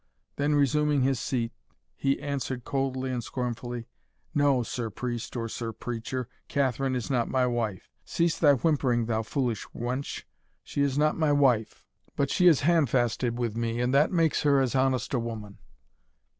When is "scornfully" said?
3.23-3.85